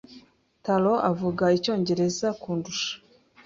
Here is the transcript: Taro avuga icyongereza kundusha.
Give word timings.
Taro 0.65 0.93
avuga 1.11 1.43
icyongereza 1.57 2.27
kundusha. 2.41 2.91